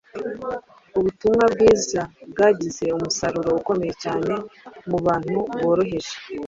Ubutumwa 0.97 1.45
bwiza 1.53 2.01
bwagize 2.31 2.85
umusaruro 2.97 3.49
ukomeye 3.59 3.93
cyane 4.03 4.33
mu 4.89 4.97
bantu 5.05 5.37
boroheje. 5.63 6.15